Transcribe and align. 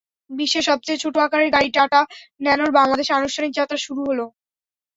বিশ্বের 0.31 0.67
সবচেয়ে 0.69 1.01
ছোট 1.03 1.15
আকারের 1.19 1.49
গাড়ি 1.55 1.69
টাটা 1.75 2.01
ন্যানোর 2.41 2.71
বাংলাদেশে 2.77 3.13
আনুষ্ঠানিক 3.15 3.51
যাত্রা 3.55 3.77
শুরু 3.85 4.01
হলো। 4.09 4.25